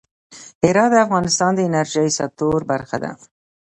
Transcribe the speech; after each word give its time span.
هرات 0.65 0.89
د 0.91 0.95
افغانستان 1.05 1.51
د 1.55 1.59
انرژۍ 1.67 2.09
سکتور 2.19 2.59
برخه 2.71 2.97
ده. 3.03 3.11